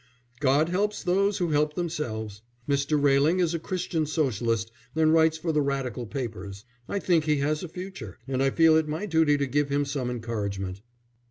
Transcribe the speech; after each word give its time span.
"God 0.39 0.69
helps 0.69 1.03
those 1.03 1.37
who 1.37 1.51
help 1.51 1.75
themselves. 1.75 2.41
Mr. 2.67 2.99
Railing 2.99 3.39
is 3.39 3.53
a 3.53 3.59
Christian 3.59 4.07
Socialist 4.07 4.71
and 4.95 5.13
writes 5.13 5.37
for 5.37 5.51
the 5.51 5.61
Radical 5.61 6.07
papers. 6.07 6.65
I 6.89 6.97
think 6.97 7.25
he 7.25 7.37
has 7.37 7.61
a 7.61 7.67
future, 7.69 8.17
and 8.27 8.41
I 8.41 8.49
feel 8.49 8.75
it 8.77 8.87
my 8.87 9.05
duty 9.05 9.37
to 9.37 9.45
give 9.45 9.69
him 9.69 9.85
some 9.85 10.09
encouragement." 10.09 10.81